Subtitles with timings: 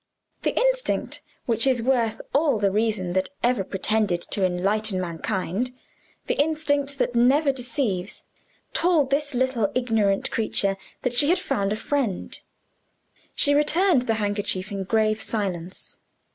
[0.41, 5.69] The instinct, which is worth all the reason that ever pretended to enlighten mankind
[6.25, 8.23] the instinct that never deceives
[8.73, 12.39] told this little ignorant creature that she had found a friend.
[13.35, 15.99] She returned the handkerchief in grave silence.